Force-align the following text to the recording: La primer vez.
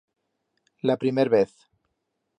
La 0.81 0.97
primer 0.97 1.29
vez. 1.29 1.55